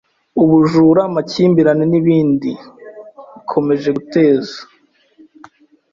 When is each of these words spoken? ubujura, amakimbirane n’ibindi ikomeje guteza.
ubujura, 0.41 1.01
amakimbirane 1.09 1.85
n’ibindi 1.91 2.51
ikomeje 3.39 3.89
guteza. 3.97 4.57